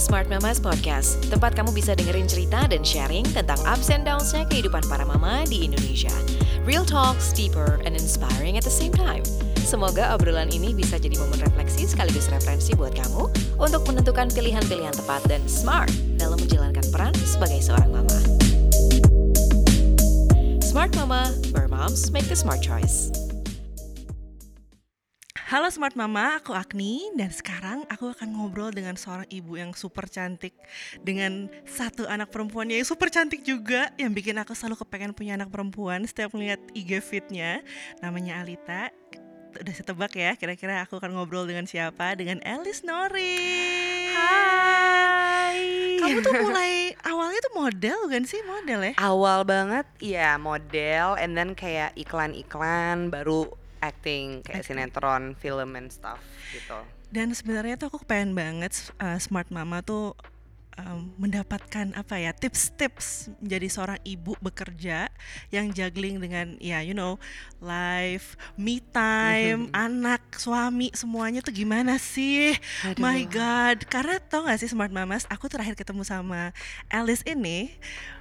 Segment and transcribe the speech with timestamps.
[0.00, 4.80] Smart Mamas Podcast, tempat kamu bisa dengerin cerita dan sharing tentang ups and downs-nya kehidupan
[4.88, 6.08] para mama di Indonesia.
[6.64, 9.20] Real talks, deeper, and inspiring at the same time.
[9.60, 13.28] Semoga obrolan ini bisa jadi momen refleksi sekaligus referensi buat kamu
[13.60, 18.18] untuk menentukan pilihan-pilihan tepat dan smart dalam menjalankan peran sebagai seorang mama.
[20.64, 23.12] Smart Mama, where moms make the smart choice.
[25.50, 30.06] Halo Smart Mama, aku Agni dan sekarang aku akan ngobrol dengan seorang ibu yang super
[30.06, 30.54] cantik.
[31.02, 35.50] Dengan satu anak perempuannya yang super cantik juga yang bikin aku selalu kepengen punya anak
[35.50, 37.66] perempuan setiap melihat IG fitnya
[37.98, 38.94] namanya Alita.
[39.58, 42.14] Udah setebak ya kira-kira aku akan ngobrol dengan siapa?
[42.14, 43.42] Dengan Alice Nori.
[44.14, 45.58] Hai.
[45.98, 48.38] kamu tuh mulai awalnya tuh model kan sih?
[48.46, 48.92] Model ya?
[49.02, 54.76] Awal banget ya model and then kayak iklan-iklan baru acting kayak Acting.
[54.78, 56.20] sinetron, film and stuff
[56.52, 56.78] gitu.
[57.10, 60.14] dan sebenarnya tuh aku pengen banget uh, Smart Mama tuh
[60.78, 65.10] um, mendapatkan apa ya tips-tips menjadi seorang ibu bekerja
[65.52, 67.20] yang juggling dengan ya you know
[67.60, 72.56] life, me time, anak, suami semuanya tuh gimana sih?
[72.96, 76.56] My God, karena tau gak sih Smart Mamas, aku terakhir ketemu sama
[76.88, 77.76] Alice ini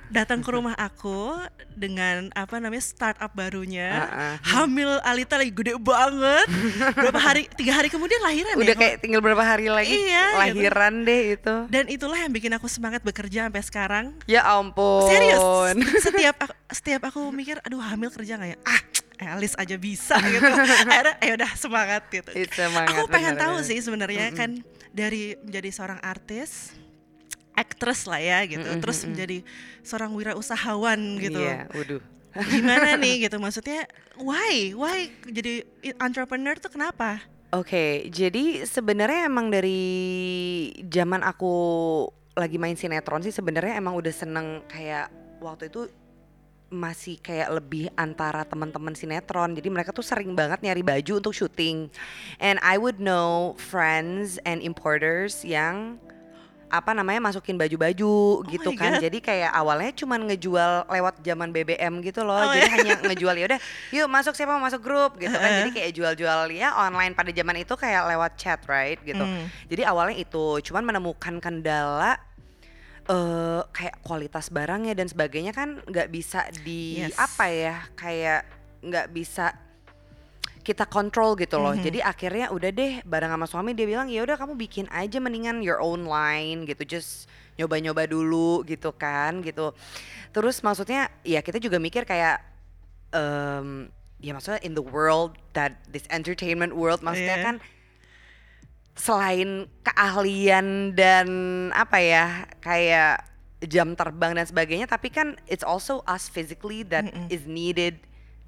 [0.09, 1.37] datang ke rumah aku
[1.71, 4.35] dengan apa namanya startup barunya Ah, ah.
[4.43, 6.49] hamil Alita lagi gede banget
[6.91, 8.81] berapa hari tiga hari kemudian lahiran ya Udah kok?
[8.81, 10.39] kayak tinggal berapa hari lagi Iya, gitu.
[10.39, 11.55] lahiran deh itu.
[11.67, 15.05] dan itulah yang bikin aku semangat bekerja sampai sekarang Ya ampun.
[15.07, 15.39] serius
[16.01, 18.81] setiap aku, setiap aku mikir aduh hamil kerja nggak ya ah
[19.29, 20.41] Alice aja bisa gitu
[20.89, 23.67] akhirnya ya udah semangat gitu It's semangat, aku pengen tahu bener-bener.
[23.69, 24.49] sih sebenarnya kan
[24.89, 26.71] dari menjadi seorang artis
[27.59, 29.11] actress lah ya gitu Mm-mm, terus mm-mm.
[29.11, 29.37] menjadi
[29.83, 32.01] seorang wirausahawan gitu Iya, waduh.
[32.55, 33.83] gimana nih gitu maksudnya
[34.15, 35.67] why why jadi
[35.99, 39.81] entrepreneur tuh kenapa Oke, jadi sebenarnya emang dari
[40.85, 41.49] zaman aku
[42.37, 45.09] lagi main sinetron sih sebenarnya emang udah seneng kayak
[45.41, 45.89] waktu itu
[46.69, 49.57] masih kayak lebih antara teman-teman sinetron.
[49.57, 51.89] Jadi mereka tuh sering banget nyari baju untuk syuting.
[52.37, 55.97] And I would know friends and importers yang
[56.69, 58.91] apa namanya masukin baju-baju gitu Oh my kan.
[58.95, 59.01] God.
[59.01, 62.37] Jadi kayak awalnya cuman ngejual lewat zaman BBM gitu loh.
[62.37, 62.69] Oh, Jadi ya.
[62.77, 63.59] hanya ngejual ya udah,
[63.89, 65.49] yuk masuk siapa mau masuk grup gitu kan.
[65.49, 65.59] Heeh.
[65.65, 69.25] Jadi kayak jual-jual ya online pada zaman itu kayak lewat chat right gitu.
[69.25, 69.49] Hmm.
[69.65, 72.21] Jadi awalnya itu cuman menemukan kendala
[73.09, 77.17] eh kayak kualitas barangnya dan sebagainya kan nggak bisa di Yes.
[77.17, 78.45] apa ya kayak
[78.85, 79.57] nggak bisa
[80.69, 81.73] kita kontrol gitu loh.
[81.73, 81.81] Mhm.
[81.81, 85.65] Jadi akhirnya udah deh bareng sama suami dia bilang ya udah kamu bikin aja mendingan
[85.65, 87.25] your own line gitu just
[87.57, 89.73] nyoba-nyoba dulu gitu kan gitu.
[90.29, 92.37] Terus maksudnya ya kita juga mikir kayak
[93.09, 93.89] em
[94.21, 97.45] ya maksudnya in the world that this entertainment world maksudnya Iya.
[97.49, 97.55] kan
[98.99, 101.27] selain keahlian dan
[101.71, 102.25] apa ya
[102.59, 103.23] kayak
[103.65, 107.31] jam terbang dan sebagainya tapi kan it's also us physically that Mm-mm.
[107.31, 107.95] is needed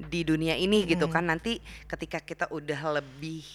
[0.04, 1.12] di dunia ini gitu Mm.
[1.12, 3.46] kan nanti ketika kita udah lebih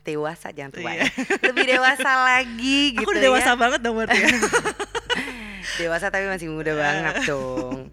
[0.00, 1.02] dewasa jangan tua Iya.
[1.02, 1.06] ya
[1.48, 3.26] lebih dewasa lagi gitu aku udah ya.
[3.28, 4.28] dewasa banget dong berarti ya
[5.80, 7.88] dewasa tapi masih muda banget dong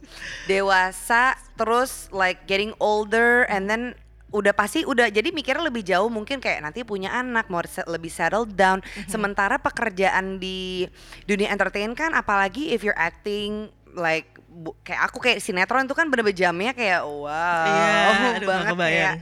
[0.46, 1.22] dewasa
[1.54, 3.92] terus like getting older and then
[4.28, 8.10] udah pasti udah jadi mikirnya lebih jauh mungkin kayak nanti punya anak mau se- lebih
[8.10, 10.84] settled down sementara pekerjaan di
[11.24, 16.06] dunia entertain kan apalagi if you're acting like bu- kayak aku kayak sinetron itu kan
[16.08, 19.14] bener-bener jamnya kayak wow Iya, aduh, banget kayak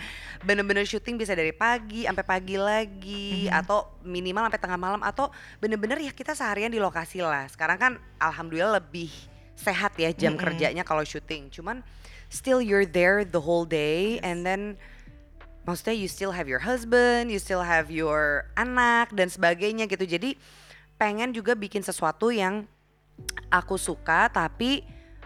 [0.45, 5.97] bener-bener syuting bisa dari pagi sampai pagi lagi atau minimal sampai tengah malam atau bener-bener
[6.05, 7.49] ya kita seharian di lokasi lah.
[7.49, 7.91] Sekarang kan
[8.21, 9.09] alhamdulillah lebih
[9.57, 10.45] sehat ya jam Mm-mm.
[10.45, 11.49] kerjanya kalau syuting.
[11.49, 11.81] Cuman
[12.29, 14.77] still you're there the whole day and then
[15.65, 20.05] maksudnya you still have your husband you still have your anak dan sebagainya gitu.
[20.05, 20.37] Jadi
[21.01, 22.69] pengen juga bikin sesuatu yang
[23.51, 24.83] aku suka tapi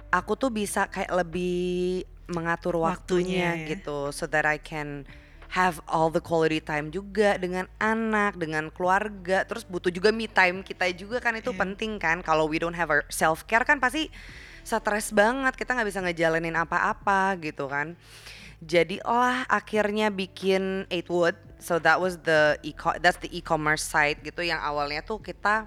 [0.09, 3.69] aku tuh bisa kayak lebih mengatur Waktunya, waktunya, ya.
[3.73, 5.05] gitu so that I can
[5.49, 10.61] have all the quality time juga dengan anak dengan keluarga terus butuh juga me time
[10.61, 11.59] kita juga kan itu Iya.
[11.65, 14.13] penting kan kalau we don't have our self care kan pasti
[14.61, 17.97] stres banget kita nggak bisa ngejalanin apa-apa gitu kan
[18.61, 24.61] jadilah akhirnya bikin Eightwood so that was the e that's the e-commerce site gitu yang
[24.61, 25.65] awalnya tuh kita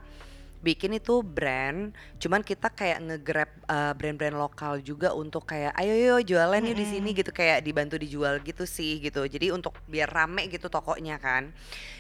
[0.63, 1.91] bikin itu brand
[2.23, 6.87] cuman kita kayak nge-grab uh, brand-brand lokal juga untuk kayak ayo yo jualan yuk di
[6.87, 9.27] sini gitu kayak dibantu dijual gitu sih gitu.
[9.27, 11.51] Jadi untuk biar rame gitu tokonya kan.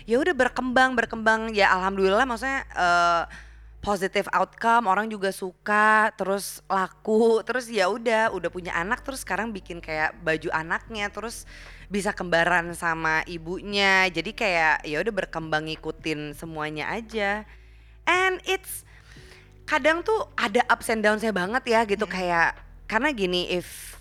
[0.07, 1.51] Ya udah berkembang berkembang.
[1.51, 3.27] Ya alhamdulillah maksudnya uh,
[3.83, 9.51] positive outcome orang juga suka terus laku terus ya udah udah punya anak terus sekarang
[9.51, 11.51] bikin kayak baju anaknya terus
[11.91, 14.07] bisa kembaran sama ibunya.
[14.07, 17.43] Jadi kayak ya udah berkembang ngikutin semuanya aja
[18.07, 18.83] and it's
[19.65, 22.05] kadang tuh ada ups and downs-nya banget ya gitu.
[22.05, 22.59] Kayak
[22.91, 23.97] karena gini if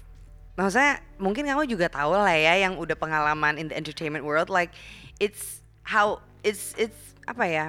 [0.59, 4.75] maksudnya mungkin kamu juga tahu lah ya yang udah pengalaman in the entertainment world like
[5.23, 7.65] it's how it's it's apa ya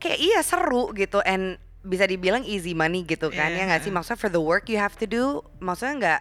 [0.00, 1.20] kayak iya seru gitu.
[1.22, 3.90] And bisa dibilang easy money gitu kan ya nggak sih?
[3.90, 3.96] Iya.
[3.98, 6.20] maksudnya for the work you have to do maksudnya nggak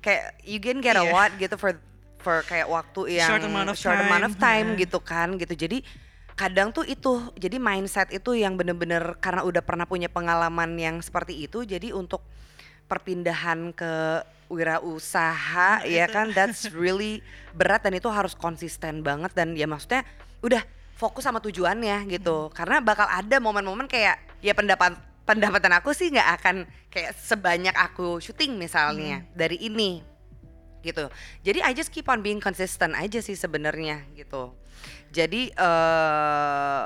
[0.00, 1.12] kayak you can get a Iya.
[1.12, 1.76] lot gitu for
[2.16, 4.80] for kayak waktu yang Short amount of short amount of time, time iya.
[4.88, 5.54] gitu kan gitu.
[5.54, 5.84] Jadi
[6.36, 11.48] kadang tuh itu jadi mindset itu yang bener-bener karena udah pernah punya pengalaman yang seperti
[11.48, 12.20] itu jadi untuk
[12.86, 16.14] perpindahan ke wirausaha ya itu.
[16.14, 17.24] kan that's really
[17.56, 20.06] berat dan itu harus konsisten banget dan ya maksudnya
[20.44, 20.62] udah
[20.94, 22.52] fokus sama tujuannya gitu.
[22.54, 24.94] Karena bakal ada momen-momen kayak ya pendapat
[25.26, 26.56] pendapatan aku sih nggak akan
[26.92, 30.04] kayak sebanyak aku syuting misalnya dari ini
[30.86, 31.10] gitu.
[31.42, 34.54] Jadi I just keep on being consistent aja sih sebenarnya gitu
[35.10, 36.84] jadi eh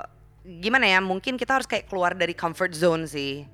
[0.60, 3.44] gimana ya mungkin kita harus kayak keluar dari comfort zone sih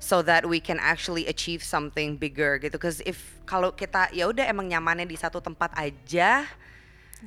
[0.00, 2.80] so that we can actually achieve something bigger gitu.
[2.80, 6.48] Cause if kalau kita ya udah emang nyamannya di satu tempat aja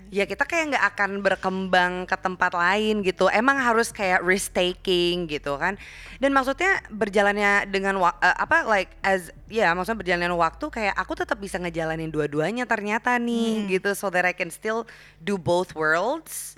[0.09, 3.29] ya kita kayak nggak akan berkembang ke tempat lain gitu.
[3.29, 5.77] Emang harus kayak risk taking gitu kan.
[6.17, 11.13] Dan maksudnya berjalannya dengan wa- eh, apa like as ya maksudnya berjalannya waktu kayak aku
[11.13, 14.89] tetap bisa ngejalanin dua-duanya ternyata nih gitu so that I can still
[15.21, 16.57] do both worlds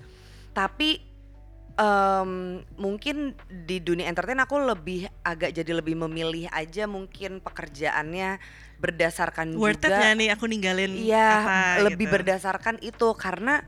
[0.56, 1.04] tapi
[1.76, 2.32] em,
[2.80, 3.36] mungkin
[3.68, 8.40] di dunia entertain aku lebih agak jadi lebih memilih aja mungkin pekerjaannya
[8.80, 12.14] berdasarkan Worth it juga nggak nih aku ninggalin Iya, apa lebih gitu.
[12.16, 13.62] berdasarkan itu karena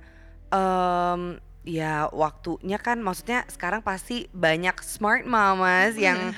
[0.48, 1.38] em
[1.68, 6.32] ya waktunya kan maksudnya sekarang pasti banyak smart mamas yang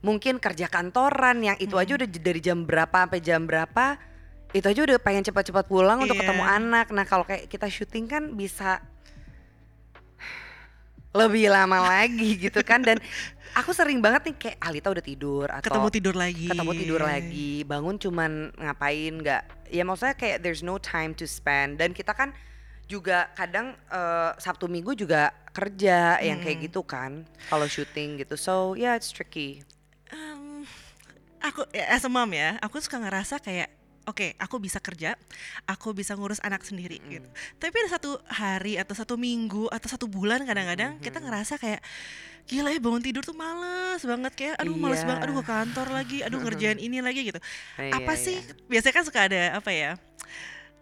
[0.00, 4.00] mungkin kerja kantoran yang itu aja udah dari jam berapa sampai jam berapa
[4.56, 6.24] itu aja udah pengen cepat-cepat pulang untuk Iya.
[6.24, 6.86] ketemu anak.
[6.94, 8.80] Nah, kalau kayak kita syuting kan bisa
[11.14, 12.82] lebih lama lagi gitu kan.
[12.82, 12.98] Dan
[13.54, 16.50] aku sering banget nih kayak Alita udah tidur atau ketemu tidur lagi.
[16.50, 19.42] ketemu tidur lagi bangun cuman ngapain nggak.
[19.70, 21.78] Ya maksudnya kayak there's no time to spend.
[21.78, 22.34] Dan kita kan
[22.84, 28.34] juga kadang eh, Sabtu Minggu juga kerja yang kayak gitu kan kalau syuting gitu.
[28.34, 29.62] So yeah it's tricky.
[30.10, 30.66] Em,
[31.38, 33.70] aku ya, as a mom ya aku suka ngerasa kayak
[34.04, 35.16] oke aku bisa kerja
[35.64, 37.28] aku bisa ngurus anak sendiri gitu.
[37.56, 41.80] Tapi ada satu hari atau satu minggu atau satu bulan kadang-kadang kita ngerasa kayak
[42.44, 45.08] gila ya bangun tidur tuh males banget kayak aduh males Iya.
[45.08, 47.40] banget aduh ke kantor lagi aduh ngerjain ini lagi gitu.
[47.80, 48.36] Iya, apa sih
[48.68, 49.96] biasanya kan suka ada apa ya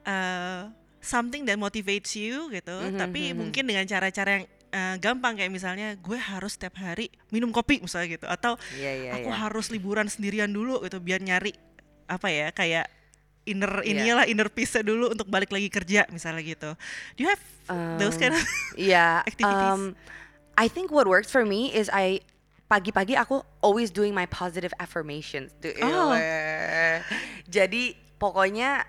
[0.02, 0.60] eh,
[0.98, 2.74] something that motivates you gitu.
[2.74, 3.34] Mhm, tapi mhm.
[3.38, 8.18] mungkin dengan cara-cara yang eh, gampang kayak misalnya gue harus setiap hari minum kopi misalnya
[8.18, 8.26] gitu.
[8.26, 9.38] Atau Iya iya aku iya.
[9.46, 11.54] harus liburan sendirian dulu gitu biar nyari
[12.10, 12.90] apa ya kayak
[13.42, 13.90] inner Iya.
[13.90, 16.70] inilah inner peace dulu untuk balik lagi kerja misalnya gitu.
[17.16, 17.42] Do you have
[17.98, 18.42] those kind of
[18.74, 19.72] Iya, activities?
[19.74, 19.98] um,
[20.54, 22.22] I think what works for me is I
[22.68, 25.52] pagi-pagi aku always doing my positive affirmations.
[25.84, 26.16] Oh.
[27.48, 28.84] Jadi pokoknya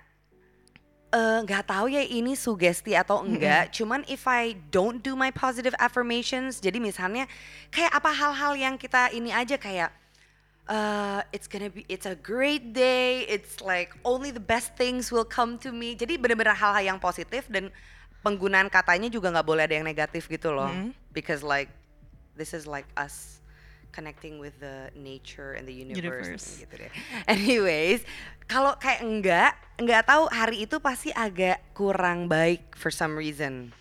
[1.13, 3.69] eh, nggak tahu ya ini sugesti atau enggak.
[3.73, 7.29] Cuman if I don't do my positive affirmations, jadi misalnya
[7.69, 9.93] kayak apa hal-hal yang kita ini aja kayak
[10.67, 13.27] uh, it's gonna be it's a great day.
[13.27, 15.95] It's like only the best things will come to me.
[15.95, 17.71] Jadi benar-benar hal-hal yang positif dan
[18.23, 20.71] penggunaan katanya juga nggak boleh ada yang negatif gitu loh.
[21.11, 21.71] Because like
[22.39, 23.43] this is like us
[23.93, 26.47] connecting with the nature and the universe, Universe.
[26.65, 26.91] gitu deh.
[27.29, 28.01] Anyways
[28.49, 33.75] kalau kayak enggak enggak tahu hari itu pasti agak kurang baik for some reason.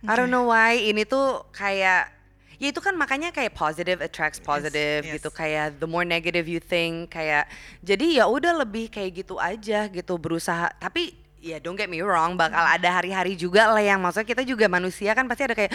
[0.00, 0.80] I don't know why.
[0.80, 2.19] Ini tuh kayak
[2.60, 5.16] ya itu kan makanya kayak positive attracts positive yes.
[5.16, 7.48] gitu kayak the more negative you think kayak
[7.80, 12.36] jadi ya udah lebih kayak gitu aja gitu berusaha tapi ya don't get me wrong
[12.36, 12.76] bakal Hmm.
[12.76, 15.72] ada hari-hari juga lah yang maksudnya kita juga manusia kan pasti ada kayak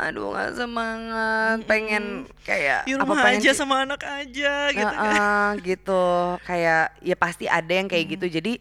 [0.00, 5.12] aduh nggak semangat pengen kayak di apa rumah pengen aja sama anak aja gitu kan.
[5.12, 6.04] Heeh, gitu
[6.48, 8.56] kayak ya pasti ada yang kayak gitu jadi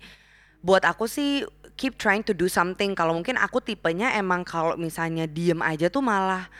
[0.59, 1.47] buat aku sih
[1.79, 6.03] keep trying to do something kalau mungkin aku tipenya emang kalau misalnya diem aja tuh
[6.03, 6.51] malah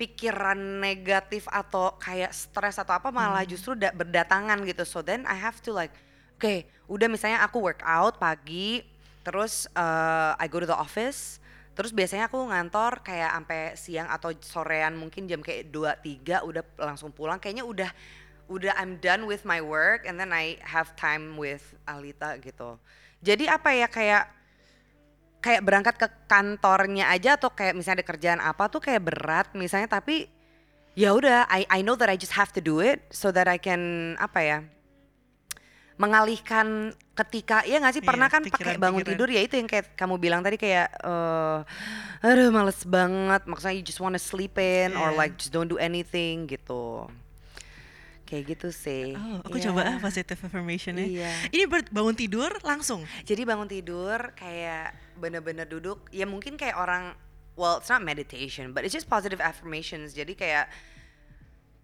[0.00, 4.88] pikiran negatif atau kayak stres atau apa malah justru da- berdatangan gitu.
[4.88, 5.92] So then I have to like
[6.40, 8.80] oke udah misalnya aku workout pagi
[9.20, 11.36] terus uh, I go to the office
[11.76, 16.64] terus biasanya aku ngantor kayak sampai siang atau sorean mungkin jam kayak 2 3 udah
[16.80, 17.36] langsung pulang.
[17.36, 17.90] Kayaknya udah
[18.48, 22.80] udah I'm done with my work and then I have time with Alita gitu.
[23.20, 24.39] Jadi apa ya kayak
[25.40, 29.88] kayak berangkat ke kantornya aja atau kayak misalnya ada kerjaan apa tuh kayak berat misalnya
[29.88, 30.28] tapi
[30.92, 33.56] ya udah I I know that I just have to do it so that I
[33.56, 34.58] can apa ya
[35.96, 39.08] mengalihkan ketika ya nggak sih Iya, pernah kan pakai bangun pikiran-pikiran.
[39.12, 41.58] tidur ya itu yang kayak kamu bilang tadi kayak eh
[42.24, 45.18] aduh males banget maksudnya you just wanna sleep in or Iya.
[45.20, 47.04] like just don't do anything gitu
[48.30, 49.18] kayak gitu sih.
[49.18, 49.64] Oh, aku Iya.
[49.74, 51.02] coba ah positive affirmation-nya.
[51.02, 51.30] Iya.
[51.50, 53.02] Ini bangun tidur langsung.
[53.26, 57.18] Jadi bangun tidur kayak bener-bener duduk, ya mungkin kayak orang,
[57.58, 60.14] well it's not meditation, but it's just positive affirmations.
[60.14, 60.70] Jadi kayak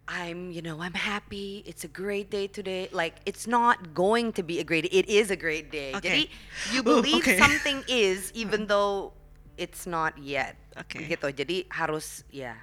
[0.07, 1.67] I'm, you know, I'm happy.
[1.67, 2.87] It's a great day today.
[2.95, 4.87] Like it's not going to be a great.
[4.87, 5.99] It is a great day.
[5.99, 6.07] Okay.
[6.07, 6.23] Jadi
[6.71, 7.43] you Oh, believe okay.
[7.43, 9.19] something is, even though
[9.59, 10.55] it's not yet.
[10.79, 11.03] Oke.
[11.11, 11.27] Gitu.
[11.35, 12.55] Jadi harus ya.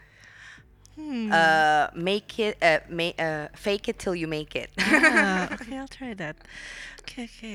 [0.93, 1.25] Hmm.
[1.27, 4.69] uh, make it, uh, ma- uh, fake it till you make it.
[4.77, 6.37] Ah, Oke, I'll try that.
[7.01, 7.53] Oke, oke.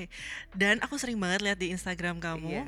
[0.52, 2.64] Dan aku sering banget lihat di Instagram kamu Iya.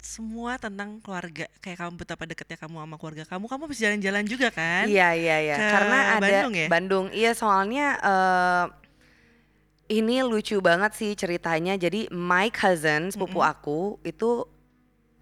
[0.00, 1.44] semua tentang keluarga.
[1.60, 3.44] Kayak kamu betapa deketnya kamu sama keluarga kamu.
[3.46, 4.88] Kamu bisa jalan-jalan juga kan?
[4.88, 5.56] Iya iya iya.
[5.60, 6.66] Ke Karena ada Bandung ya?
[6.72, 7.06] Bandung.
[7.12, 8.66] Iya soalnya eh
[9.88, 11.76] ini lucu banget sih ceritanya.
[11.76, 14.48] Jadi my cousin sepupu aku itu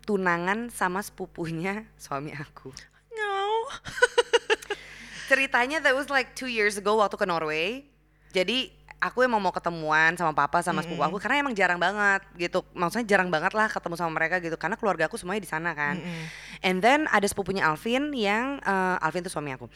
[0.06, 2.70] tunangan sama sepupunya suami aku.
[3.12, 3.66] No.
[5.26, 7.82] Ceritanya that was like two years ago waktu ke Norway.
[8.30, 12.64] Jadi aku emang mau ketemuan sama papa sama sepupu aku karena emang jarang banget gitu.
[12.72, 16.00] Maksudnya jarang banget lah ketemu sama mereka gitu karena keluarga aku semuanya di sana kan.
[16.64, 19.68] And then ada sepupunya Alvin yang eh, Alvin itu suami aku.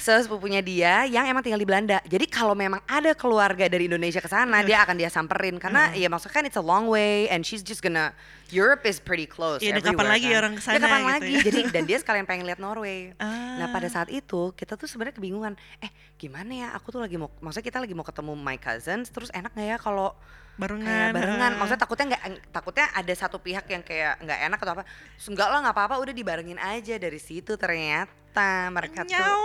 [0.00, 2.00] So sepupunya dia yang emang tinggal di Belanda.
[2.08, 6.08] Jadi kalau memang ada keluarga dari Indonesia ke sana, dia akan dia samperin karena ya
[6.08, 8.16] maksudnya kan it's a long way and she's just gonna
[8.48, 9.58] Europe is pretty close.
[9.58, 10.38] Iya, dan kapan everywhere lagi kan.
[10.38, 11.32] orang ke Ya, sana kapan gitu lagi?
[11.32, 11.42] ya.
[11.42, 13.10] Jadi dan dia sekalian pengen lihat Norway.
[13.16, 13.26] Nah
[13.60, 13.68] Ah.
[13.68, 15.52] pada saat itu kita tuh sebenarnya kebingungan.
[15.78, 16.68] Eh gimana ya?
[16.72, 19.08] Aku tuh lagi mau, maksudnya kita lagi mau ketemu my cousins.
[19.08, 20.14] Terus enak nggak ya kalau
[20.54, 20.84] Barengan.
[20.84, 21.50] kayak barengan?
[21.50, 21.56] ah.
[21.58, 24.84] Maksudnya takutnya nggak, takutnya ada satu pihak yang kayak nggak enak atau apa?
[25.22, 25.94] Enggak lah nggak apa-apa.
[25.98, 29.12] Udah dibarengin aja dari situ ternyata mereka tuh.
[29.12, 29.42] Nyau.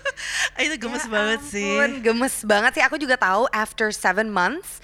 [0.60, 1.64] Itu gemes Ya banget sih.
[1.72, 2.84] ampun, Gemes banget sih.
[2.84, 4.80] Aku juga tahu after seven months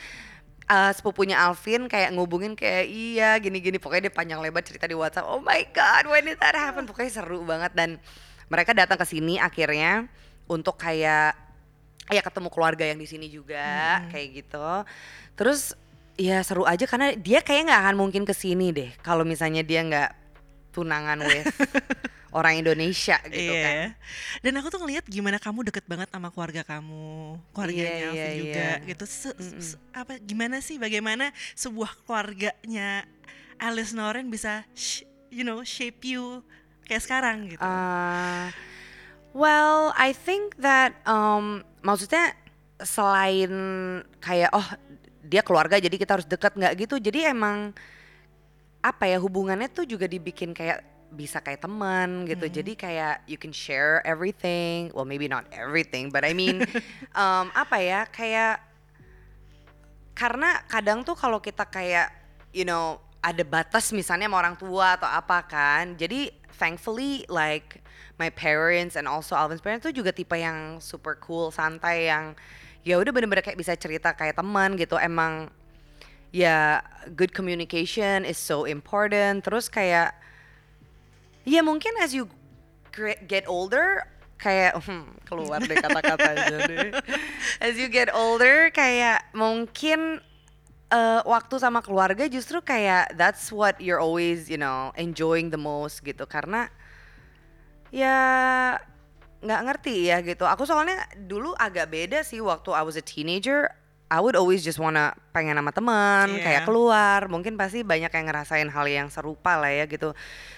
[0.71, 5.27] uh, sepupunya Alvin kayak ngubungin kayak iya gini-gini pokoknya dia panjang lebar cerita di WhatsApp.
[5.27, 6.87] Oh my god, when did that happen?
[6.87, 7.99] Pokoknya seru banget dan
[8.47, 10.07] mereka datang ke sini akhirnya
[10.47, 11.35] untuk kayak
[12.07, 14.69] ya ketemu keluarga yang di sini juga kayak gitu.
[15.35, 15.75] Terus
[16.17, 19.85] ya seru aja karena dia kayak nggak akan mungkin ke sini deh kalau misalnya dia
[19.85, 20.11] nggak
[20.73, 21.45] tunangan with
[22.35, 23.63] orang Indonesia gitu iya.
[23.63, 23.77] kan.
[24.43, 28.69] Dan aku tuh ngeliat gimana kamu deket banget sama keluarga kamu, keluarganya Alvin iya, juga
[28.81, 28.89] iya.
[28.91, 29.05] gitu.
[29.07, 33.07] Se- se- apa gimana sih bagaimana sebuah keluarganya
[33.57, 34.67] Alice Noren bisa
[35.33, 36.43] you know shape you
[36.87, 37.63] kayak sekarang gitu.
[37.63, 38.51] Uh,
[39.35, 42.33] well, I think that um, maksudnya
[42.83, 43.51] selain
[44.21, 44.69] kayak oh
[45.27, 46.97] dia keluarga jadi kita harus dekat nggak gitu.
[47.03, 47.75] Jadi emang
[48.85, 52.47] apa ya hubungannya tuh juga dibikin kayak bisa kayak teman gitu.
[52.47, 54.93] Jadi kayak you can share everything.
[54.93, 56.63] Well, maybe not everything, but I mean
[57.17, 58.61] um, apa ya kayak
[60.17, 62.09] karena kadang tuh kalau kita kayak
[62.53, 67.85] you know ada batas misalnya sama orang tua atau apa kan jadi thankfully like
[68.17, 72.33] my parents and also Alvin's parents tuh juga tipe yang super cool santai yang
[72.81, 75.53] ya udah bener-bener kayak bisa cerita kayak teman gitu emang
[76.33, 76.81] ya
[77.13, 80.17] good communication is so important terus kayak
[81.47, 82.27] ya mungkin as you
[83.31, 84.03] get older
[84.37, 86.89] kayak hmm, keluar deh kata-katanya deh.
[87.65, 90.21] As you get older kayak mungkin
[90.93, 96.05] eh, waktu sama keluarga justru kayak that's what you're always you know enjoying the most
[96.05, 96.69] gitu karena
[97.89, 98.17] ya
[99.41, 100.45] nggak ngerti ya gitu.
[100.45, 103.73] Aku soalnya dulu agak beda sih waktu I was a teenager.
[104.07, 106.43] I would always just wanna pengen sama teman, Iya.
[106.43, 107.27] kayak keluar.
[107.27, 110.15] Mungkin pasti banyak yang ngerasain hal yang serupa lah ya gitu.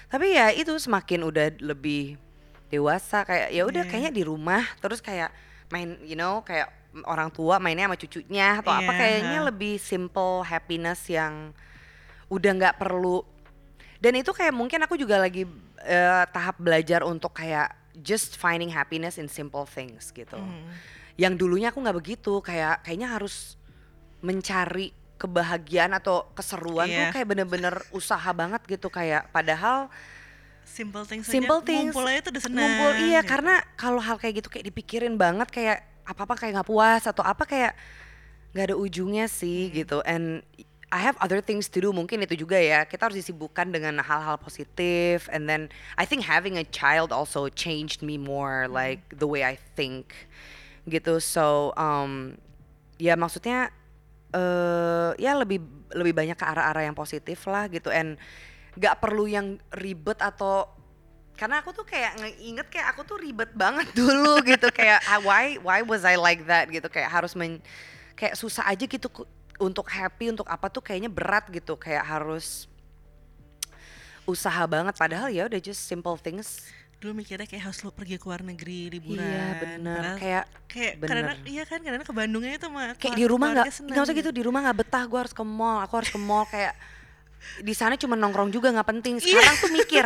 [0.07, 2.21] Tapi ya itu semakin udah lebih
[2.69, 3.89] dewasa kayak ya udah Iya.
[3.89, 5.33] kayaknya di rumah terus kayak
[5.73, 6.69] main you know kayak
[7.09, 11.57] orang tua mainnya sama cucunya atau apa Iya, kayaknya lebih simple happiness yang
[12.29, 13.25] udah nggak perlu
[13.99, 15.49] dan itu kayak mungkin aku juga lagi
[15.81, 20.69] eh, tahap belajar untuk kayak just finding happiness in simple things gitu Hmm.
[21.19, 22.39] Yang dulunya aku nggak begitu.
[22.41, 23.59] Kayak kayaknya harus
[24.23, 27.11] mencari kebahagiaan atau keseruan tuh Iya.
[27.11, 28.87] kayak bener-bener usaha banget gitu.
[28.89, 29.91] Kayak padahal
[30.69, 31.91] Simple things aja, simple things.
[31.97, 32.61] Ngumpul aja tuh udah senang.
[32.61, 33.31] ngumpul iya gitu.
[33.33, 37.25] karena kalau hal kayak gitu kayak dipikirin banget kayak apa apa kayak nggak puas atau
[37.25, 37.73] apa kayak
[38.53, 40.05] nggak ada ujungnya sih gitu.
[40.05, 40.45] And
[40.93, 42.85] I have other things to do mungkin itu juga ya.
[42.85, 48.05] Kita harus disibukkan dengan hal-hal positif and then I think having a child also changed
[48.05, 50.13] me more like the way I think
[50.91, 51.23] gitu.
[51.23, 52.35] So um
[52.99, 53.71] ya maksudnya
[54.35, 55.63] eh ya lebih
[55.95, 57.89] lebih banyak ke arah-arah yang positif lah gitu.
[57.89, 58.21] And
[58.77, 60.69] nggak perlu yang ribet atau
[61.39, 64.69] karena aku tuh kayak inget kayak aku tuh ribet banget dulu gitu.
[64.75, 66.69] Kayak ah, why why was I like that?
[66.69, 66.91] gitu.
[66.91, 67.63] Kayak harus men
[68.19, 69.07] kayak susah aja gitu
[69.59, 71.79] untuk happy untuk apa tuh kayaknya berat gitu.
[71.79, 72.69] Kayak harus
[74.29, 74.93] usaha banget.
[74.99, 76.69] Padahal ya udah just simple things
[76.99, 81.09] dulu mikirnya kayak harus lo pergi ke luar negeri liburan Iya Padahal kayak kayak bener.
[81.09, 84.31] karena iya kan karena ke Bandungnya itu mah kayak di rumah nggak nggak usah gitu
[84.31, 86.75] di rumah nggak betah gue harus ke mall aku harus ke mall kayak
[87.63, 89.31] di sana cuma nongkrong juga nggak penting Iya.
[89.31, 90.05] sekarang tuh mikir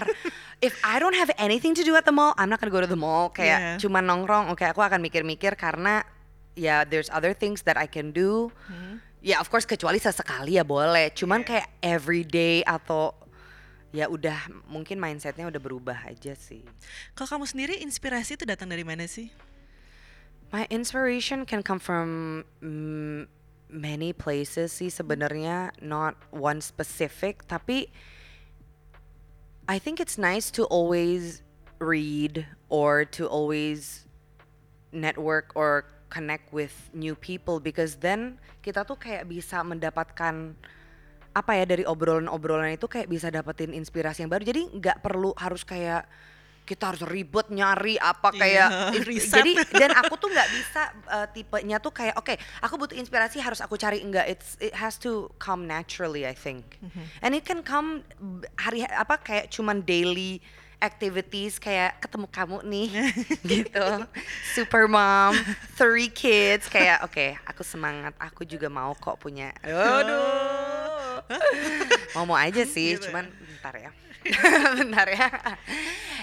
[0.61, 2.87] if I don't have anything to do at the mall I'm not gonna go to
[2.87, 3.73] the mall kayak Iya.
[3.81, 6.05] cuma nongkrong oke aku akan mikir-mikir karena
[6.53, 9.01] ya there's other things that I can do Hmm.
[9.19, 11.49] ya of course kecuali sesekali ya boleh cuman Iya.
[11.49, 13.17] kayak everyday atau
[13.93, 16.65] ya udah mungkin mindsetnya udah berubah aja sih
[17.13, 19.29] kalau kamu sendiri inspirasi itu datang dari mana sih
[20.53, 23.25] My inspiration can come from mm,
[23.73, 27.49] many places sih sebenarnya, not one specific.
[27.49, 27.89] Tapi
[29.65, 31.41] I think it's nice to always
[31.81, 34.05] read or to always
[34.93, 40.53] network or connect with new people because then kita tuh kayak bisa mendapatkan
[41.33, 44.45] apa ya dari obrolan-obrolan itu kayak bisa dapetin inspirasi yang baru.
[44.45, 46.05] Jadi nggak perlu harus kayak
[46.63, 49.35] kita harus ribet nyari apa kayak Iya, it- riset.
[49.35, 53.59] jadi dan aku tuh nggak bisa uh, tipenya tuh kayak oke aku butuh inspirasi harus
[53.59, 53.99] aku cari.
[53.99, 56.63] Enggak it's it has to come naturally I think.
[57.19, 58.07] And it can come
[58.55, 60.39] hari apa kayak cuman daily
[60.79, 62.89] activities kayak ketemu kamu nih
[63.55, 63.87] gitu.
[64.53, 65.31] Super mom
[65.75, 70.42] three kids kayak oke aku semangat aku juga mau kok punya aduh
[72.15, 73.09] mau mau aja sih Gitu.
[73.09, 73.91] cuman bentar ya.
[74.79, 75.29] Bentar ya.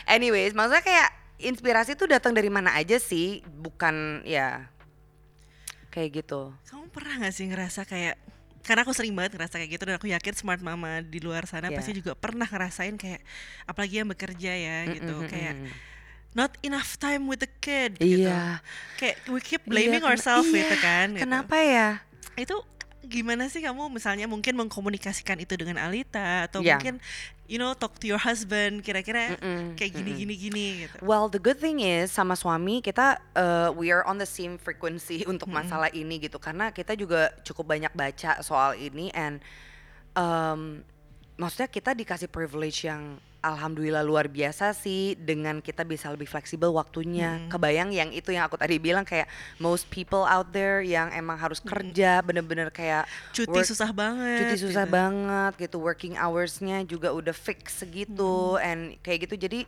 [0.05, 3.43] Anyways maksudnya kayak inspirasi tuh datang dari mana aja sih?
[3.43, 4.71] Bukan ya
[5.89, 6.53] kayak gitu.
[6.65, 8.15] Kamu pernah nggak sih ngerasa kayak
[8.59, 11.67] karena aku sering banget ngerasa kayak gitu dan aku yakin smart mama di luar sana
[11.67, 11.75] Iya.
[11.75, 13.23] pasti juga pernah ngerasain kayak
[13.65, 15.15] apalagi yang bekerja ya gitu.
[15.15, 15.73] Mm, mm, kayak mm, mm.
[16.31, 18.29] not enough time with the kid gitu.
[18.29, 18.61] Iya
[18.95, 21.23] kayak we keep Iya, blaming kena- ourselves iya, gitu kan gitu.
[21.25, 21.89] kenapa ya?
[22.37, 22.61] Itu
[22.99, 26.75] gimana sih kamu misalnya mungkin mengkomunikasikan itu dengan Alita atau Iya.
[26.75, 26.99] mungkin
[27.47, 30.21] you know talk to your husband kira-kira Mm-mm, kayak gini mm-mm.
[30.21, 34.19] gini gini gitu Well, the good thing is sama suami kita uh, we are on
[34.19, 39.09] the same frequency untuk masalah ini gitu karena kita juga cukup banyak baca soal ini
[39.15, 39.39] and
[40.13, 40.83] um,
[41.39, 47.39] maksudnya kita dikasih privilege yang alhamdulillah luar biasa sih dengan kita bisa lebih fleksibel waktunya.
[47.47, 51.57] Kebayang yang itu yang aku tadi bilang kayak most people out there yang emang harus
[51.57, 54.93] kerja bener-bener kayak cuti work- susah banget cuti susah gitu.
[54.93, 59.63] banget gitu working hoursnya juga udah fix segitu and kayak gitu jadi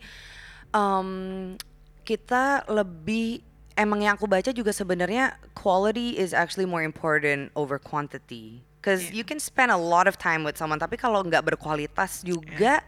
[0.72, 1.56] um,
[2.04, 3.40] kita lebih
[3.74, 9.22] emang yang aku baca juga sebenarnya quality is actually more important over quantity cause Iya.
[9.22, 12.82] you can spend a lot of time with someone tapi kalau nggak berkualitas juga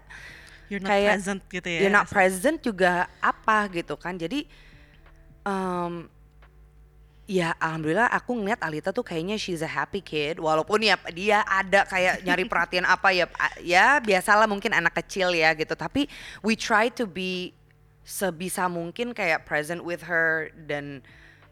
[0.73, 1.79] you're not kayak present gitu ya.
[1.85, 4.17] you're not present juga apa gitu kan.
[4.17, 4.49] Jadi
[5.45, 6.09] um,
[7.29, 10.41] ya alhamdulillah aku ngeliat Alita tuh kayaknya she's a happy kid.
[10.41, 13.29] Walaupun ya dia ada kayak nyari perhatian apa ya
[13.61, 15.77] ya biasalah mungkin anak kecil ya gitu.
[15.77, 16.09] Tapi
[16.41, 17.53] we try to be
[18.01, 20.99] sebisa mungkin kayak present with her dan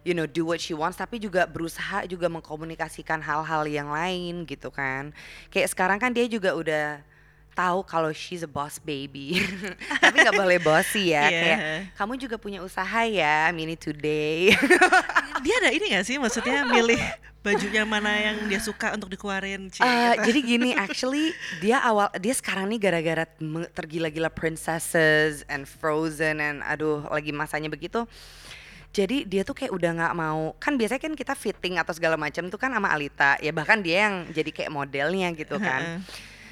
[0.01, 0.97] you know do what she wants.
[0.97, 5.13] Tapi juga berusaha juga mengkomunikasikan hal-hal yang lain gitu kan.
[5.53, 7.10] Kayak sekarang kan dia juga udah
[7.51, 9.43] tahu kalau she's a boss baby
[10.03, 11.39] tapi nggak boleh bossy ya Iya.
[11.39, 11.59] kayak
[11.99, 14.55] kamu juga punya usaha ya mini today
[15.43, 16.99] dia ada ini gak sih maksudnya milih
[17.41, 20.29] baju yang mana yang dia suka untuk dikeluarin Cie, gitu.
[20.29, 23.25] jadi gini, actually dia awal dia sekarang nih gara-gara
[23.73, 28.05] tergila-gila princesses and frozen and aduh lagi masanya begitu.
[28.93, 32.45] Jadi dia tuh kayak udah nggak mau kan biasanya kan kita fitting atau segala macam
[32.45, 36.05] tuh kan sama Alita ya bahkan dia yang jadi kayak modelnya gitu kan.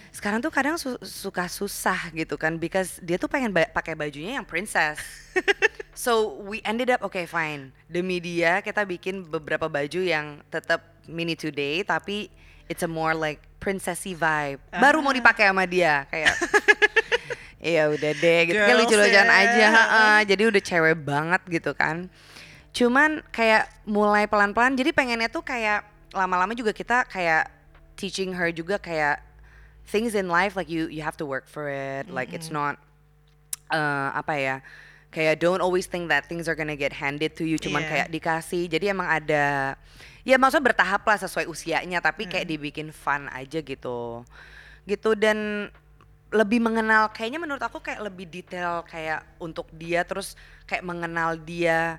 [0.10, 4.38] Sekarang tuh kadang su- suka susah gitu kan because dia tuh pengen ba- pakai bajunya
[4.38, 5.00] yang princess.
[6.00, 11.36] So we ended up okay fine demi dia kita bikin beberapa baju yang tetap mini
[11.36, 12.32] today tapi
[12.72, 14.63] it's a more like princessy vibe.
[14.72, 16.39] Baru mau dipakai sama dia kayak
[17.60, 19.39] Iya udah deh gitu Girls lucu-lucuan ya.
[19.43, 20.17] aja heeh.
[20.24, 22.08] Jadi udah cewek banget gitu kan
[22.72, 25.84] Cuman kayak mulai pelan-pelan Jadi pengennya tuh kayak
[26.15, 27.52] Lama-lama juga kita kayak
[28.00, 29.19] Teaching her juga kayak
[29.89, 32.06] Things in life like you you have to work for it.
[32.13, 32.78] Like it's not
[33.73, 34.58] eh, Apa ya
[35.10, 37.89] Kayak don't always think that things are gonna get handed to you Cuman Iya.
[37.89, 38.69] kayak dikasih.
[38.69, 39.73] Jadi emang ada
[40.21, 44.21] Ya maksudnya bertahap lah sesuai usianya Tapi kayak dibikin fun aja gitu.
[44.86, 45.69] Gitu dan
[46.30, 50.38] lebih mengenal kayaknya menurut aku kayak lebih detail kayak untuk dia terus
[50.69, 51.97] kayak mengenal dia.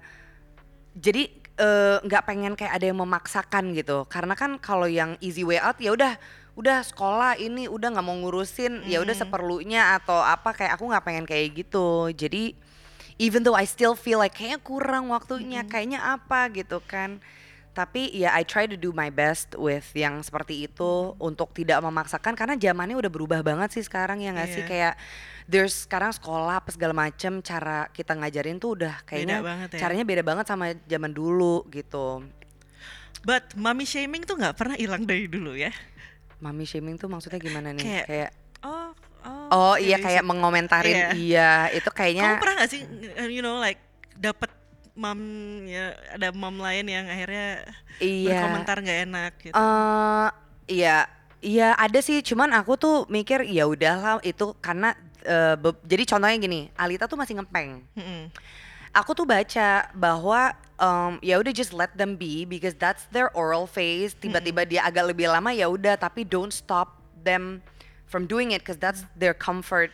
[0.94, 4.06] Jadi eh, nggak pengen kayak ada yang memaksakan gitu.
[4.06, 6.14] Karena kan kalau yang easy way out ya udah
[6.60, 11.04] udah sekolah ini udah nggak mau ngurusin ya udah seperlunya atau apa kayak aku nggak
[11.04, 12.52] pengen kayak gitu jadi
[13.16, 17.16] even though I still feel like kayaknya kurang waktunya kayaknya apa gitu kan
[17.70, 22.34] tapi ya I try to do my best with yang seperti itu untuk tidak memaksakan
[22.34, 24.68] karena zamannya udah berubah banget sih sekarang ya nggak sih Iya.
[24.68, 24.94] kayak
[25.46, 29.78] there's sekarang sekolah apa segala macem cara kita ngajarin tuh udah kayaknya banget ya.
[29.80, 32.26] caranya beda banget sama zaman dulu gitu
[33.20, 35.68] But mommy shaming tuh nggak pernah hilang dari dulu ya.
[36.40, 38.92] Mami shaming tuh maksudnya gimana nih Kayak- kayak Oh,
[39.24, 39.72] oh.
[39.72, 41.08] oh iya kayak mengomentarin Iya.
[41.14, 43.80] iya itu Kamu kayaknya pernah gak sih, uh, you know, like
[44.14, 44.52] dapet
[44.92, 45.16] mom
[45.64, 47.64] ya ada mom lain yang akhirnya
[47.98, 49.54] iya berkomentar nggak enak gitu.
[49.54, 50.28] eh
[50.68, 51.08] iya
[51.40, 54.92] iya ada sih cuman aku tuh mikir ya udahlah itu karena
[55.56, 58.28] be- jadi contohnya gini Alita tuh masih ngepeng Mm-mm.
[58.90, 63.64] Aku tuh baca bahwa um, ya udah just let them be because that's their oral
[63.66, 67.62] phase tiba-tiba dia agak lebih lama ya udah tapi don't stop them
[68.10, 69.90] from doing it because that's their comfort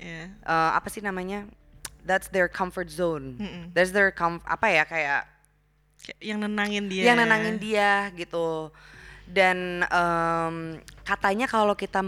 [0.00, 0.32] Iya.
[0.48, 1.44] uh, apa sih namanya
[2.08, 3.68] that's their comfort zone Mm-mm.
[3.76, 5.20] that's their com apa ya kayak
[6.24, 7.12] yang nenangin dia.
[7.12, 8.72] yang nenangin dia gitu
[9.28, 12.00] dan em, katanya kalau kita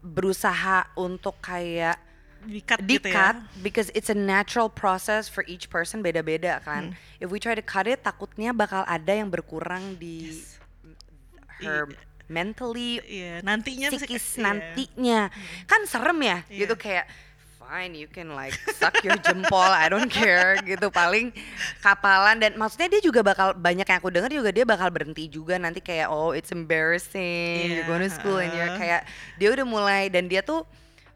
[0.00, 2.00] berusaha untuk kayak
[2.46, 3.42] Dikat di gitu cut ya.
[3.58, 7.84] because it's a natural process for each person beda-beda kan if we try to cut
[7.84, 10.54] it takutnya bakal ada yang berkurang di Yes.
[11.58, 11.98] her Iya.
[12.26, 14.42] mentally Iya, nantinya psikis iya.
[14.42, 15.20] nantinya
[15.64, 16.58] kan serem ya Iya.
[16.62, 17.06] gitu kayak
[17.56, 21.34] fine you can like suck your jempol I don't care gitu paling
[21.80, 25.58] kapalan dan maksudnya dia juga bakal banyak yang aku dengar juga dia bakal berhenti juga
[25.58, 29.02] nanti kayak oh it's embarrassing you're Iya, going to school and you're kayak
[29.34, 30.62] dia udah mulai dan dia tuh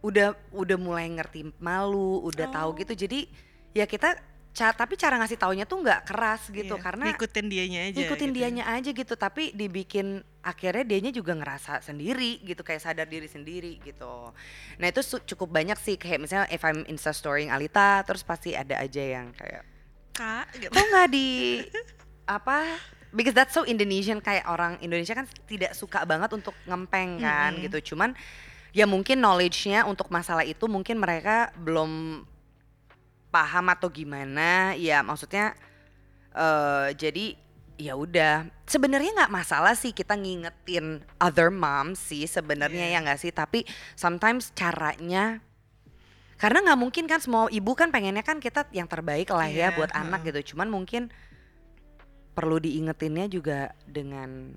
[0.01, 2.77] udah udah mulai ngerti malu udah tahu Oh.
[2.77, 3.29] gitu jadi
[3.71, 4.17] ya kita
[4.51, 7.97] ca- tapi cara ngasih taunya tuh nggak keras gitu Iya, karena ngikutin dianya aja.
[7.97, 8.37] ngikutin gitu.
[8.37, 10.07] dianya aja gitu tapi dibikin
[10.41, 14.33] akhirnya dianya juga ngerasa sendiri gitu kayak sadar diri sendiri gitu
[14.77, 18.75] nah itu cukup banyak sih kayak misalnya if I'm insta storying Alita terus pasti ada
[18.77, 19.63] aja yang kayak
[20.11, 20.69] Kak, gitu.
[20.71, 21.29] kok nggak di
[22.27, 22.77] apa
[23.11, 27.65] because that's so Indonesian kayak orang Indonesia kan tidak suka banget untuk ngempeng kan Mm-mm.
[27.67, 28.17] gitu cuman
[28.71, 32.23] ya mungkin knowledge-nya untuk masalah itu mungkin mereka belum
[33.31, 35.55] paham atau gimana ya maksudnya
[36.31, 37.35] eh jadi
[37.81, 43.01] ya udah sebenarnya nggak masalah sih kita ngingetin other moms sih sebenarnya Iya.
[43.01, 43.65] ya nggak sih tapi
[43.97, 45.41] sometimes caranya
[46.37, 49.77] karena nggak mungkin kan semua ibu kan pengennya kan kita yang terbaik lah ya Iya,
[49.77, 50.29] buat anak heeh.
[50.37, 51.09] gitu cuman mungkin
[52.31, 54.55] perlu diingetinnya juga dengan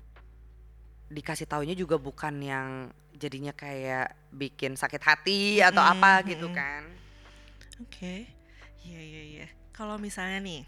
[1.12, 2.68] dikasih taunya juga bukan yang
[3.14, 6.58] jadinya kayak bikin sakit hati atau Mm-mm, apa gitu mm-mm.
[6.58, 6.82] kan
[7.82, 8.30] Oke,
[8.86, 9.46] iya iya iya.
[9.74, 10.62] Kalau misalnya nih,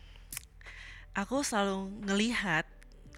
[1.14, 2.66] aku selalu ngelihat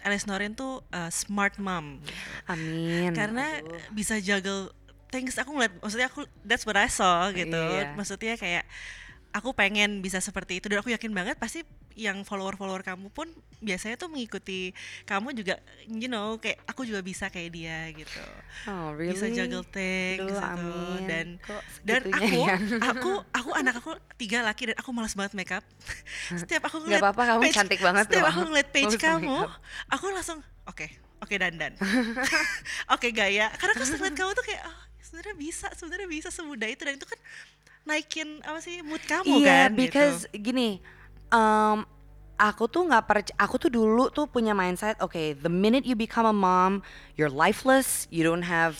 [0.05, 1.97] Alice Norin tuh uh, smart mom,
[2.45, 3.81] amin karena Aduh.
[3.89, 4.69] bisa juggle
[5.09, 5.33] things.
[5.41, 7.57] Aku ngeliat, maksudnya aku that's what I saw gitu.
[7.57, 7.97] Iya.
[7.97, 8.69] Maksudnya kayak
[9.29, 11.61] aku pengen bisa seperti itu dan aku yakin banget pasti
[11.93, 13.27] yang follower-follower kamu pun
[13.59, 14.71] biasanya tuh mengikuti
[15.03, 18.23] kamu juga, you know, kayak aku juga bisa kayak dia gitu.
[18.65, 22.55] oh really Bisa juggle Aduh, gitu amin dan Kok dan aku, ya?
[22.79, 23.11] aku,
[23.43, 25.63] aku anak aku tiga laki dan aku malas banget makeup.
[26.41, 28.31] Setiap aku Gak ngeliat apa-apa kamu page- cantik banget Setiap loh.
[28.31, 29.37] aku ngeliat page usah kamu,
[29.91, 30.87] aku langsung oke,
[31.19, 31.75] oke dandan,
[32.95, 33.51] oke gaya.
[33.59, 37.03] Karena aku ngeliat kamu tuh kayak, oh, sebenarnya bisa, sebenarnya bisa semudah itu dan itu
[37.03, 37.19] kan
[37.83, 39.69] naikin apa sih mood kamu Iya, kan?
[39.73, 40.51] because gitu.
[40.51, 40.69] gini,
[41.29, 41.83] um,
[42.35, 43.35] aku tuh nggak percaya.
[43.39, 46.81] Aku tuh dulu tuh punya mindset, okay, the minute you become a mom,
[47.17, 48.77] you're lifeless, you don't have,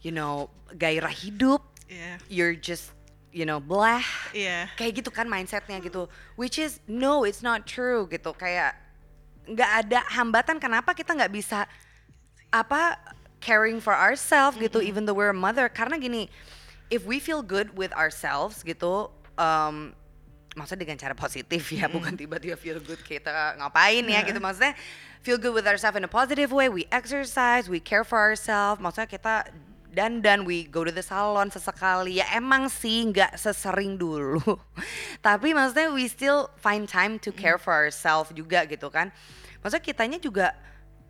[0.00, 2.90] you know, gairah hidup, Iya, you're just,
[3.30, 4.02] you know, blah.
[4.34, 6.10] iya, Kayak gitu kan mindsetnya gitu.
[6.34, 8.34] Which is no, it's not true gitu.
[8.34, 8.74] Kayak
[9.46, 10.58] nggak ada hambatan.
[10.58, 11.66] Kenapa kita nggak bisa
[12.50, 12.98] apa
[13.38, 15.70] caring for ourselves gitu, even though we're a mother?
[15.70, 16.26] Karena gini,
[16.90, 19.94] if we feel good with ourselves gitu, um,
[20.56, 24.38] maksudnya dengan cara positif ya, bukan tiba-tiba feel good kita ngapain ya gitu.
[24.40, 24.74] Maksudnya
[25.20, 26.70] feel good with ourselves in a positive way.
[26.70, 28.80] We exercise, we care for ourselves.
[28.80, 29.34] Maksudnya kita
[29.92, 32.22] dandan, we go to the salon sesekali.
[32.22, 34.40] Ya emang sih nggak sesering dulu.
[35.26, 39.12] Tapi maksudnya we still find time to care for ourselves juga gitu kan.
[39.60, 40.54] Maksudnya kitanya juga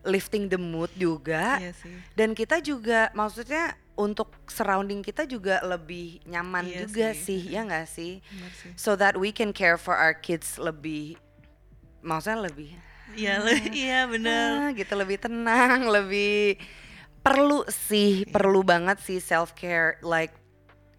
[0.07, 1.59] lifting the mood juga.
[1.59, 1.93] iya sih.
[2.15, 7.41] Dan kita juga maksudnya untuk surrounding kita juga lebih nyaman Iya juga sih.
[7.41, 8.21] sih, ya nggak sih?
[8.23, 8.71] Benar sih.
[8.77, 11.17] So that we can care for our kids lebih,
[12.01, 12.77] maksudnya lebih,
[13.13, 14.49] Iya, le- iya bener.
[14.61, 16.61] ah, gitu lebih tenang, lebih
[17.21, 18.33] perlu sih, Iya.
[18.33, 19.97] perlu banget sih self care.
[20.01, 20.37] Like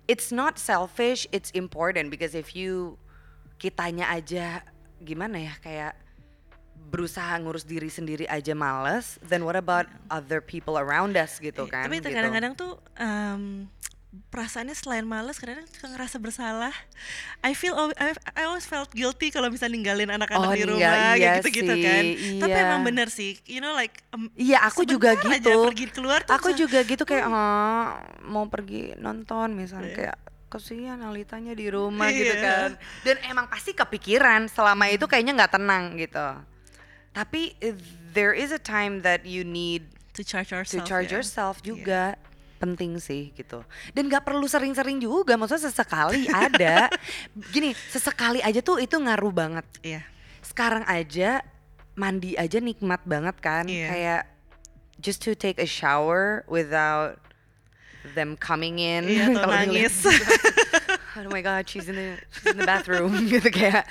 [0.09, 2.97] it's not selfish, it's important because if you
[3.57, 4.65] kitanya aja
[4.97, 5.93] gimana ya kayak
[6.87, 11.73] berusaha ngurus diri sendiri aja males, then what about other people around us gitu Iya,
[11.73, 11.85] kan?
[11.85, 12.09] Tapi gitu.
[12.09, 13.67] kadang-kadang tuh em,
[14.27, 16.73] perasaannya selain males kadang-kadang suka ngerasa bersalah.
[17.39, 21.13] I feel I, always felt guilty kalau misalnya ninggalin anak-anak Oh, di ninggal- rumah iya
[21.13, 22.03] kayak gitu-gitu kan.
[22.07, 22.65] sih, Tapi iya.
[22.65, 25.67] emang bener sih, you know like em, Iya, aku juga gitu.
[25.67, 29.97] pergi keluar tuh Aku bisa- juga gitu kayak "Ah, mau pergi nonton misalnya Iya.
[29.97, 32.41] kayak kesian Alitanya di rumah gitu Iya.
[32.41, 32.69] kan.
[33.03, 36.27] Dan emang pasti kepikiran selama itu kayaknya nggak tenang gitu.
[37.17, 37.73] Tapi eh,
[38.13, 40.85] there is a time that you need to charge to yourself.
[40.85, 41.15] charge ya.
[41.17, 42.13] yourself juga
[42.57, 43.61] penting sih gitu
[43.93, 46.89] dan nggak perlu sering-sering juga maksudnya sesekali ada
[47.53, 50.01] gini sesekali aja tuh itu ngaruh banget Iya.
[50.41, 51.45] sekarang aja
[51.93, 53.87] mandi aja nikmat banget kan Iya.
[53.87, 54.21] kayak
[54.97, 57.21] just to take a shower without
[58.17, 60.01] them coming in Iya, atau nangis.
[61.19, 63.87] Oh my god she's in the she's in the bathroom gitu kayak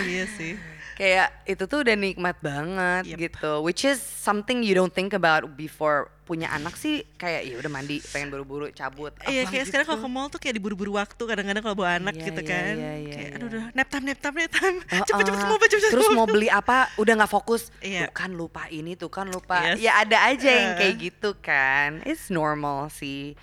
[0.00, 0.54] iya sih.
[0.94, 3.18] kayak itu tuh udah nikmat banget Yep.
[3.20, 7.68] gitu which is something you don't think about before punya anak sih kayak ya udah
[7.68, 10.08] mandi pengen buru-buru cabut Iya kayak sekarang kalau gitu.
[10.08, 12.72] ke mall tuh kayak diburu-buru waktu kadang-kadang kalau bawa anak Iya, gitu iya, kan.
[12.74, 13.36] iya, iya, kayak iya.
[13.36, 14.76] aduh udah nap time nap time nap time.
[14.80, 15.04] Uh-uh.
[15.06, 16.18] Cepet-cepet semua cepet cepet terus semua.
[16.18, 18.00] mau beli apa udah nggak fokus Iya.
[18.02, 19.78] tuh kan lupa ini tuh kan lupa Yes.
[19.78, 20.78] ya ada aja yang Uh.
[20.80, 23.36] kayak gitu kan it's normal sih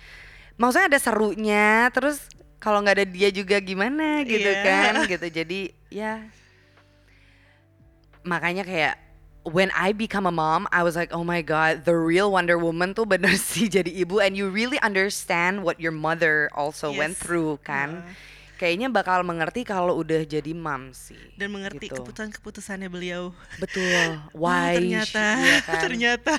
[0.54, 2.24] maksudnya ada serunya terus
[2.58, 4.62] kalau nggak ada dia juga gimana gitu Iya.
[4.64, 6.12] kan gitu jadi ya
[8.24, 8.94] makanya kayak
[9.44, 12.96] when I become a mom, I was like, oh my god, the real Wonder Woman
[12.96, 17.20] tuh bener sih jadi ibu, and you really understand what your mother also went Yes.
[17.20, 18.00] through kan.
[18.00, 18.32] Heeh.
[18.56, 21.18] Kayaknya bakal mengerti kalau udah jadi mom sih.
[21.36, 22.00] dan mengerti gitu.
[22.00, 23.36] keputusan-keputusannya beliau.
[23.60, 24.80] Betul, Oh, wise.
[24.80, 25.82] ternyata, iya kan?
[25.84, 26.32] ternyata.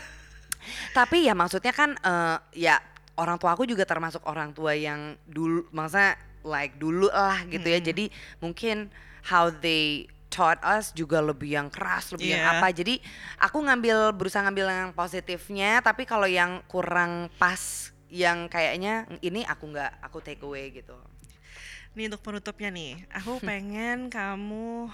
[0.90, 2.82] Tapi ya maksudnya kan eh, ya
[3.16, 7.80] orang tua aku juga termasuk orang tua yang dulu maksudnya like dulu lah gitu ya.
[7.82, 7.90] Mm-mm.
[7.90, 8.06] Jadi
[8.38, 8.88] mungkin
[9.26, 12.54] how they taught us juga lebih yang keras, lebih yang Iya.
[12.60, 12.68] apa.
[12.76, 13.00] Jadi
[13.40, 19.72] aku ngambil berusaha ngambil yang positifnya, tapi kalau yang kurang pas yang kayaknya ini aku
[19.72, 20.94] nggak aku take away gitu.
[21.96, 24.92] Nih untuk penutupnya nih, aku pengen kamu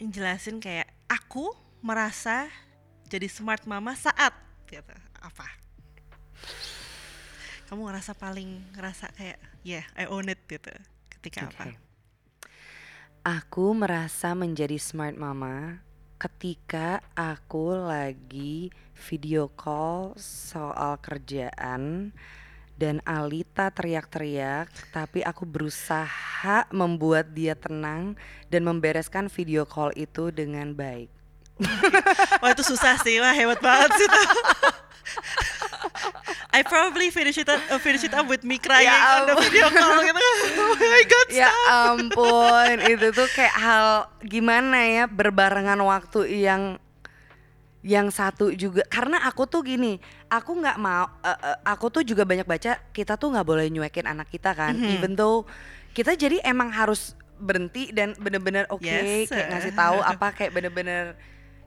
[0.00, 1.52] jelasin kayak aku
[1.84, 2.48] merasa
[3.06, 4.32] jadi smart mama saat
[4.66, 4.96] gitu.
[5.20, 5.59] Apa?
[7.70, 10.74] Kamu ngerasa paling ngerasa kayak yeah, I own it gitu.
[11.06, 11.70] Ketika apa?
[11.70, 11.78] Oke.
[13.20, 15.84] Aku merasa menjadi smart mama
[16.20, 22.12] ketika aku lagi video call soal kerjaan
[22.80, 28.16] dan Alita teriak-teriak tapi aku berusaha membuat dia tenang
[28.48, 31.12] dan membereskan video call itu dengan baik.
[32.40, 34.08] Wah itu susah sih, wah hebat banget sih.
[36.50, 39.34] I probably finish it up, uh, finish it up with me crying Ya on the
[39.38, 40.18] video call gitu.
[40.60, 41.94] Oh my god, Ya stop.
[41.94, 43.86] ampun, itu tuh kayak hal
[44.20, 46.82] gimana ya berbarengan waktu yang
[47.80, 52.44] yang satu juga karena aku tuh gini, aku nggak mau, eh, aku tuh juga banyak
[52.44, 54.90] baca kita tuh nggak boleh nyuekin anak kita kan, Mhm.
[54.92, 55.48] even though
[55.90, 59.32] kita jadi emang harus berhenti dan bener-bener oke Yes.
[59.32, 61.16] kayak ngasih tahu apa kayak bener-bener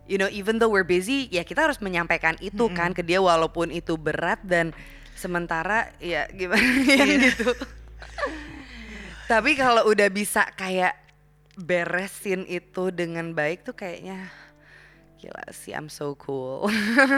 [0.06, 2.76] you know even though we're busy ya kita harus menyampaikan itu Mhm.
[2.76, 4.76] kan ke dia walaupun itu berat dan
[5.14, 7.18] sementara ya gimana ya Iya.
[7.30, 7.50] gitu.
[9.24, 10.94] Tapi kalau udah bisa kayak
[11.56, 14.28] beresin itu dengan baik tuh kayaknya
[15.24, 16.68] gila sih I'm so cool.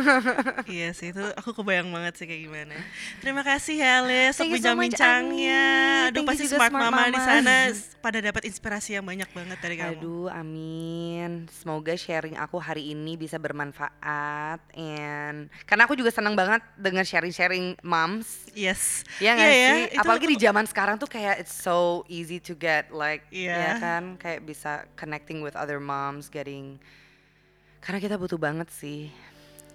[0.69, 2.75] Iya sih itu aku kebayang banget sih kayak gimana.
[3.17, 5.63] Terima kasih ya Les untuk so bincang-bincangnya.
[6.09, 7.25] Aduh Thank pasti smart, Smart mama, di Mama.
[7.25, 9.97] sana s- pada dapat inspirasi yang banyak banget dari kamu.
[9.97, 11.49] Aduh, amin.
[11.49, 17.81] Semoga sharing aku hari ini bisa bermanfaat and karena aku juga senang banget dengan sharing-sharing
[17.81, 18.45] moms.
[18.53, 19.01] Yes.
[19.17, 19.83] Ya Iya ya, sih?
[19.91, 23.57] itu Apalagi di zaman sekarang tuh kayak it's so easy to get like Iya.
[23.57, 26.77] ya kan kayak bisa connecting with other moms, getting
[27.85, 29.13] karena kita butuh banget sih.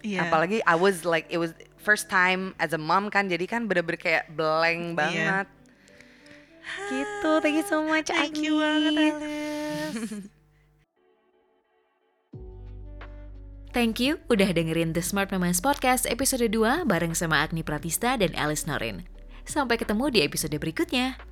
[0.02, 0.26] Iya.
[0.26, 4.00] Apalagi I was like it was first time as a mom kan jadi kan bener-bener
[4.00, 4.98] kayak blank Iya.
[4.98, 5.46] banget.
[6.90, 7.30] Gitu.
[7.38, 8.62] Thank you so much Thank you Agni.
[8.62, 10.02] banget Alice.
[13.70, 18.34] Thank you udah dengerin The Smart Mamas Podcast episode 2 bareng sama Agni Pratista dan
[18.34, 19.06] Alice Norin.
[19.46, 21.29] Sampai ketemu di episode berikutnya.